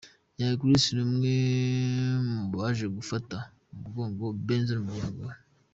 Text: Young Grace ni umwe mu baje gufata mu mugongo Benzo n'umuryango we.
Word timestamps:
Young 0.39 0.55
Grace 0.59 0.89
ni 0.93 1.01
umwe 1.07 1.33
mu 2.29 2.41
baje 2.61 2.85
gufata 2.97 3.37
mu 3.69 3.75
mugongo 3.81 4.25
Benzo 4.45 4.71
n'umuryango 4.75 5.21
we. 5.29 5.35